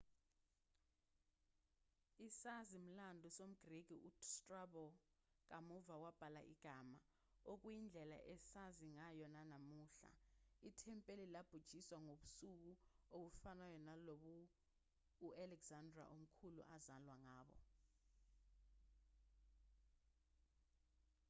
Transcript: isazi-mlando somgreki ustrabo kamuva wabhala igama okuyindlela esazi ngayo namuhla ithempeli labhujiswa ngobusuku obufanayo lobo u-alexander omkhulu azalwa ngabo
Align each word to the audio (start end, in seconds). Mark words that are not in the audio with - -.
isazi-mlando 2.27 3.27
somgreki 3.37 3.95
ustrabo 4.09 4.85
kamuva 5.49 5.95
wabhala 6.03 6.41
igama 6.53 6.97
okuyindlela 7.51 8.17
esazi 8.33 8.85
ngayo 8.97 9.25
namuhla 9.35 10.11
ithempeli 10.69 11.25
labhujiswa 11.35 11.97
ngobusuku 12.05 12.71
obufanayo 13.15 13.77
lobo 14.07 14.35
u-alexander 15.27 16.03
omkhulu 16.15 16.61
azalwa 16.75 17.15
ngabo 17.25 17.57